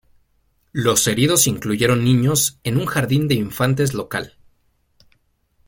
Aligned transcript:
Los 0.71 1.05
heridos 1.07 1.45
incluyeron 1.45 2.03
niños 2.03 2.57
en 2.63 2.77
un 2.77 2.87
jardín 2.87 3.27
de 3.27 3.35
infantes 3.35 3.93
local. 3.93 4.35